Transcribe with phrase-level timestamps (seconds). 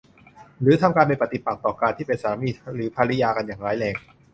[0.61, 3.95] หรือทำการเป็นปฏิปักษ์ต่อการที่เป็นสามีหรือภริยากันอย่างร้ายแรง